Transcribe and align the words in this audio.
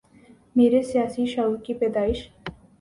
میرے 0.55 0.81
سیاسی 0.81 1.25
شعور 1.25 1.57
کی 1.63 1.73
پیدائش 1.73 2.27